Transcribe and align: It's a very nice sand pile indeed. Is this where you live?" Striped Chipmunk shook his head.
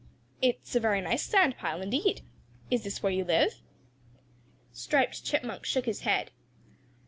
It's 0.41 0.75
a 0.75 0.79
very 0.79 0.99
nice 0.99 1.21
sand 1.21 1.57
pile 1.57 1.79
indeed. 1.79 2.21
Is 2.71 2.83
this 2.83 3.03
where 3.03 3.11
you 3.13 3.23
live?" 3.23 3.61
Striped 4.73 5.23
Chipmunk 5.23 5.63
shook 5.63 5.85
his 5.85 5.99
head. 6.01 6.31